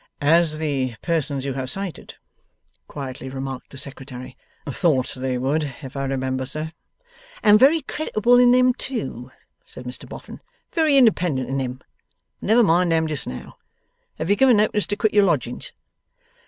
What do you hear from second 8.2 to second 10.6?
in 'em too,' said Mr Boffin.